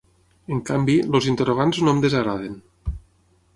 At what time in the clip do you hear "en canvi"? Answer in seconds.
0.55-0.95